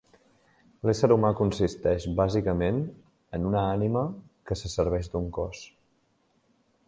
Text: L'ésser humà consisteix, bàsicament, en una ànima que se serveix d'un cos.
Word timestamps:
L'ésser 0.89 1.09
humà 1.15 1.29
consisteix, 1.41 2.07
bàsicament, 2.21 2.79
en 3.39 3.45
una 3.51 3.61
ànima 3.75 4.05
que 4.51 4.59
se 4.63 4.75
serveix 4.77 5.11
d'un 5.13 5.29
cos. 5.39 5.61